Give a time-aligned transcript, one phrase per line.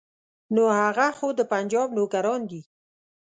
[0.53, 2.61] نو هغه خو د پنجاب نوکران دي.